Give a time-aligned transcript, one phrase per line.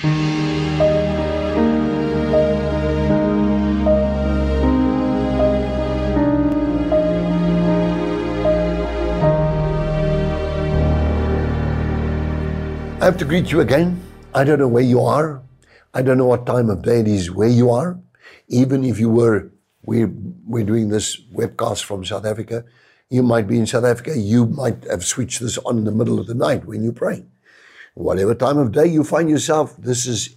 [0.00, 0.10] I
[13.00, 14.00] have to greet you again.
[14.34, 15.42] I don't know where you are.
[15.92, 17.98] I don't know what time of day it is where you are.
[18.46, 19.50] Even if you were,
[19.82, 20.12] we're,
[20.46, 22.64] we're doing this webcast from South Africa.
[23.10, 24.16] You might be in South Africa.
[24.16, 27.32] You might have switched this on in the middle of the night when you're praying.
[27.98, 30.36] Whatever time of day you find yourself, this is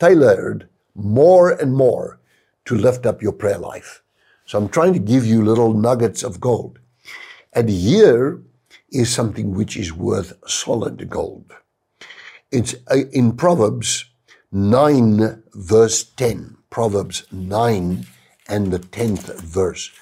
[0.00, 2.18] tailored more and more
[2.64, 4.02] to lift up your prayer life.
[4.46, 6.80] So I'm trying to give you little nuggets of gold.
[7.52, 8.42] And here
[8.90, 11.52] is something which is worth solid gold.
[12.50, 14.06] It's uh, in Proverbs
[14.50, 16.56] 9, verse 10.
[16.68, 18.06] Proverbs 9
[18.48, 19.92] and the 10th verse.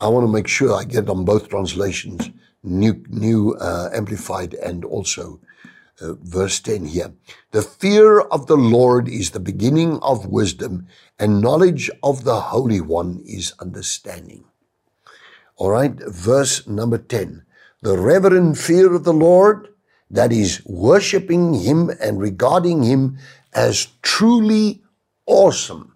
[0.00, 2.30] I want to make sure I get on both translations,
[2.62, 5.40] New, new uh, Amplified and also
[6.00, 7.12] uh, verse 10 here.
[7.52, 10.86] The fear of the Lord is the beginning of wisdom,
[11.18, 14.44] and knowledge of the Holy One is understanding.
[15.56, 17.44] All right, verse number 10
[17.84, 19.68] the reverent fear of the Lord,
[20.10, 23.18] that is, worshiping Him and regarding Him
[23.52, 24.82] as truly
[25.26, 25.94] awesome.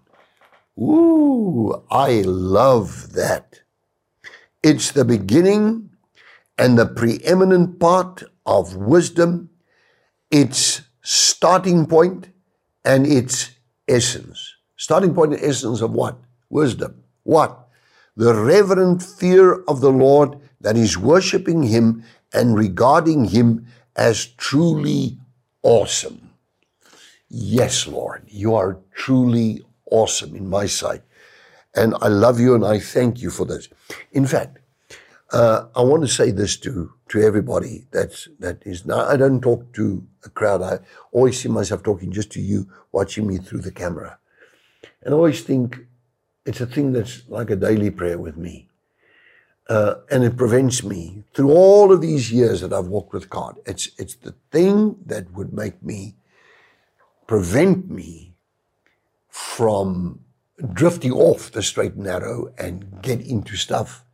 [0.78, 3.61] Ooh, I love that.
[4.62, 5.89] It's the beginning
[6.59, 9.47] and the preeminent part of wisdom,
[10.31, 12.29] its starting point
[12.84, 13.51] and its
[13.87, 14.55] essence.
[14.77, 16.19] Starting point and essence of what?
[16.51, 17.03] Wisdom.
[17.23, 17.69] What?
[18.17, 25.19] The reverent fear of the Lord that is worshiping Him and regarding Him as truly
[25.62, 26.31] awesome.
[27.29, 31.03] Yes, Lord, you are truly awesome in my sight.
[31.75, 33.69] And I love you and I thank you for this.
[34.12, 34.59] In fact,
[35.31, 39.41] uh, I want to say this to, to everybody that's, that is now, I don't
[39.41, 40.62] talk to a crowd.
[40.62, 40.79] I
[41.12, 44.19] always see myself talking just to you, watching me through the camera.
[45.03, 45.87] And I always think
[46.47, 48.69] it's a thing that's like a daily prayer with me.
[49.69, 53.59] Uh, and it prevents me through all of these years that I've walked with God.
[53.67, 56.15] It's it's the thing that would make me
[57.27, 58.33] prevent me
[59.28, 60.21] from
[60.72, 64.06] drifting off the straight and narrow and get into stuff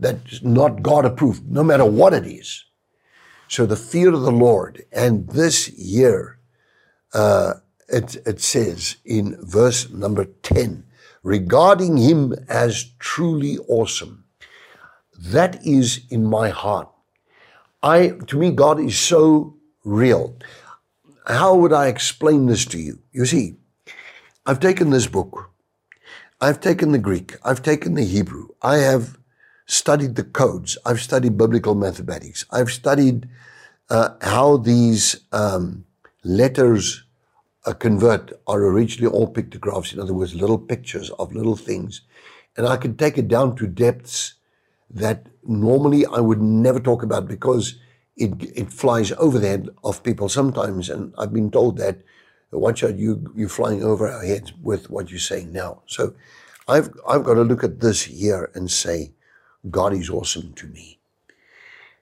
[0.00, 2.64] that's not God approved, no matter what it is.
[3.48, 6.38] So the fear of the Lord, and this year,
[7.12, 7.54] uh,
[7.88, 10.84] it, it says in verse number 10,
[11.22, 14.24] regarding him as truly awesome
[15.20, 16.88] that is in my heart.
[17.82, 20.36] I, to me, God is so real.
[21.26, 23.00] How would I explain this to you?
[23.12, 23.56] You see,
[24.46, 25.50] I've taken this book.
[26.40, 27.36] I've taken the Greek.
[27.44, 28.48] I've taken the Hebrew.
[28.62, 29.18] I have
[29.70, 30.76] studied the codes.
[30.84, 32.44] I've studied biblical mathematics.
[32.50, 33.28] I've studied
[33.88, 35.84] uh, how these um,
[36.24, 37.04] letters
[37.66, 39.92] uh, convert are originally all pictographs.
[39.92, 42.02] In other words, little pictures of little things.
[42.56, 44.34] And I can take it down to depths
[44.90, 47.78] that normally I would never talk about because
[48.16, 50.90] it, it flies over the head of people sometimes.
[50.90, 52.00] And I've been told that,
[52.50, 55.82] watch out, you, you're flying over our heads with what you're saying now.
[55.86, 56.14] So
[56.66, 59.12] I've, I've got to look at this here and say,
[59.68, 60.98] God is awesome to me.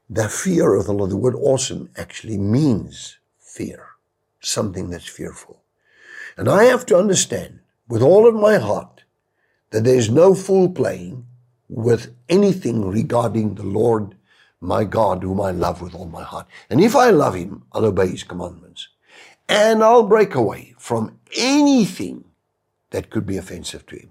[0.09, 3.87] The fear of the Lord, the word awesome actually means fear,
[4.41, 5.63] something that's fearful.
[6.37, 9.05] And I have to understand with all of my heart
[9.71, 11.27] that there's no fool playing
[11.69, 14.15] with anything regarding the Lord
[14.61, 16.47] my God, whom I love with all my heart.
[16.71, 18.89] And if I love him, I'll obey his commandments.
[19.49, 22.25] And I'll break away from anything
[22.91, 24.11] that could be offensive to him.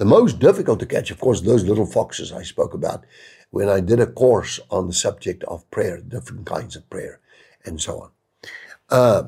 [0.00, 3.04] The most difficult to catch, of course, those little foxes I spoke about
[3.50, 7.20] when I did a course on the subject of prayer, different kinds of prayer,
[7.66, 8.10] and so on.
[8.88, 9.22] Uh,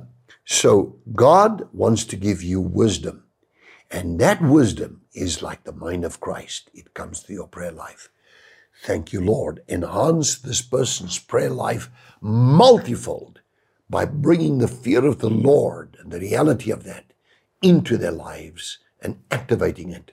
[0.46, 3.24] so God wants to give you wisdom.
[3.90, 6.70] And that wisdom is like the mind of Christ.
[6.72, 8.08] It comes through your prayer life.
[8.82, 9.62] Thank you, Lord.
[9.68, 11.90] Enhance this person's prayer life
[12.22, 13.42] multifold
[13.90, 17.12] by bringing the fear of the Lord and the reality of that
[17.60, 20.12] into their lives and activating it